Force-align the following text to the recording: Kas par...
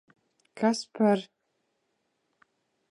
Kas 0.59 0.79
par... 0.95 1.19